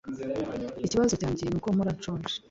ikibazo 0.85 1.13
cyanjye 1.21 1.43
nuko 1.47 1.67
mpora 1.75 1.91
nshonje 1.97 2.33